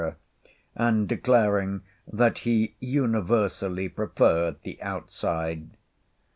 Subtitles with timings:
[0.73, 5.77] and declaring that he universally preferred the outside.